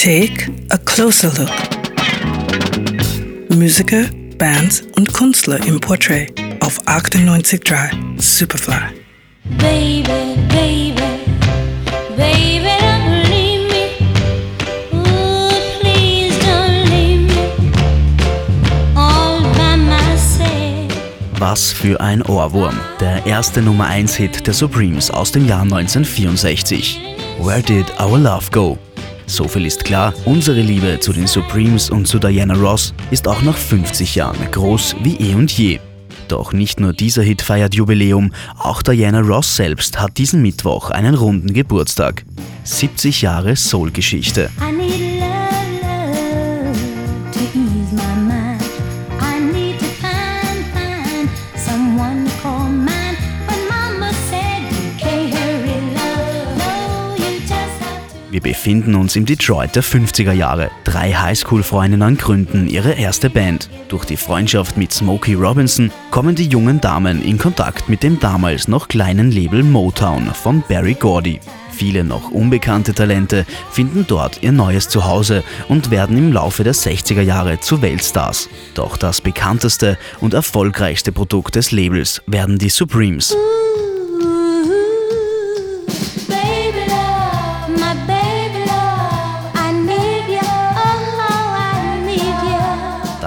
[0.00, 1.50] Take a closer look.
[3.50, 4.04] Musiker,
[4.38, 8.74] Bands und Künstler im Portrait auf 98.3 Superfly.
[9.58, 10.04] Baby,
[10.48, 11.02] baby,
[12.16, 13.90] baby, don't leave me.
[14.92, 20.92] Ooh, please don't leave me all by myself.
[21.40, 22.78] Was für ein Ohrwurm.
[23.00, 27.00] Der erste Nummer 1 Hit der Supremes aus dem Jahr 1964.
[27.40, 28.78] Where did our love go?
[29.28, 33.42] So viel ist klar, unsere Liebe zu den Supremes und zu Diana Ross ist auch
[33.42, 35.80] nach 50 Jahren groß wie eh und je.
[36.28, 41.14] Doch nicht nur dieser Hit feiert Jubiläum, auch Diana Ross selbst hat diesen Mittwoch einen
[41.14, 42.24] runden Geburtstag.
[42.64, 44.50] 70 Jahre Soul-Geschichte.
[58.38, 60.70] Wir befinden uns im Detroit der 50er Jahre.
[60.84, 63.68] Drei Highschool-Freundinnen gründen ihre erste Band.
[63.88, 68.68] Durch die Freundschaft mit Smokey Robinson kommen die jungen Damen in Kontakt mit dem damals
[68.68, 71.40] noch kleinen Label Motown von Barry Gordy.
[71.72, 77.22] Viele noch unbekannte Talente finden dort ihr neues Zuhause und werden im Laufe der 60er
[77.22, 78.48] Jahre zu Weltstars.
[78.74, 83.36] Doch das bekannteste und erfolgreichste Produkt des Labels werden die Supremes.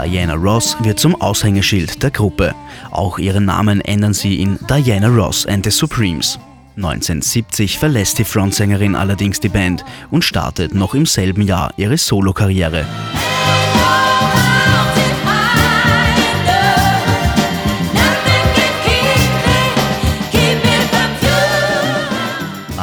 [0.01, 2.55] Diana Ross wird zum Aushängeschild der Gruppe.
[2.89, 6.39] Auch ihren Namen ändern sie in Diana Ross and the Supremes.
[6.75, 12.85] 1970 verlässt die Frontsängerin allerdings die Band und startet noch im selben Jahr ihre Solokarriere.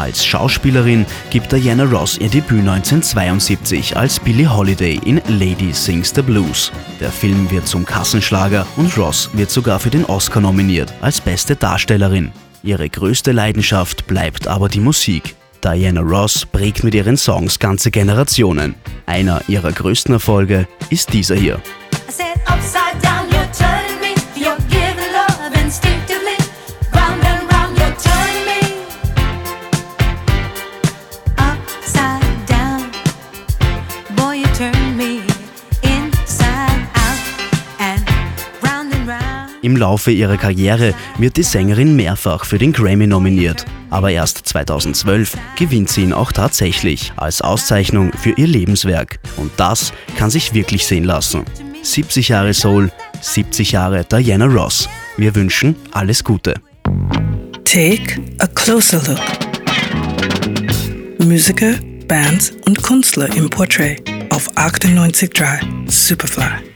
[0.09, 6.23] Als Schauspielerin gibt Diana Ross ihr Debüt 1972 als Billie Holiday in Lady Sings the
[6.23, 6.73] Blues.
[6.99, 11.57] Der Film wird zum Kassenschlager und Ross wird sogar für den Oscar nominiert als beste
[11.57, 12.33] Darstellerin.
[12.63, 15.37] Ihre größte Leidenschaft bleibt aber die Musik.
[15.63, 18.77] Diana Ross prägt mit ihren Songs ganze Generationen.
[19.05, 21.61] Einer ihrer größten Erfolge ist dieser hier.
[39.61, 43.65] Im Laufe ihrer Karriere wird die Sängerin mehrfach für den Grammy nominiert.
[43.91, 49.19] Aber erst 2012 gewinnt sie ihn auch tatsächlich als Auszeichnung für ihr Lebenswerk.
[49.37, 51.45] Und das kann sich wirklich sehen lassen.
[51.83, 54.89] 70 Jahre Soul, 70 Jahre Diana Ross.
[55.17, 56.55] Wir wünschen alles Gute.
[57.65, 59.21] Take a closer look.
[61.19, 61.75] Musiker,
[62.07, 66.68] Bands und Künstler im Portrait auf 98.3 Superfly.